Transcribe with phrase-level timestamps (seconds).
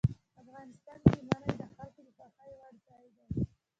[0.41, 3.25] افغانستان کې منی د خلکو د خوښې وړ ځای دی.